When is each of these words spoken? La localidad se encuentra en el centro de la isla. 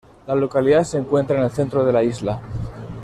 La 0.25 0.33
localidad 0.33 0.83
se 0.83 0.97
encuentra 0.97 1.37
en 1.37 1.43
el 1.43 1.51
centro 1.51 1.85
de 1.85 1.93
la 1.93 2.01
isla. 2.03 2.41